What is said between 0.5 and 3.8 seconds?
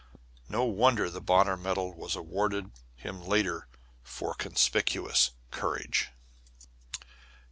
wonder the Bonner medal was awarded him later